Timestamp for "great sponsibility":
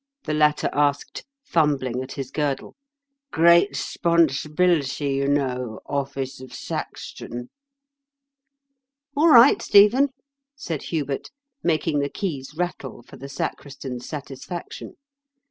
3.31-5.09